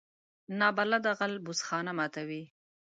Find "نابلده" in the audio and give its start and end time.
0.59-1.11